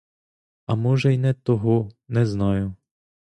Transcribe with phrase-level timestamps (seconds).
[0.65, 2.75] А може й не того, не знаю.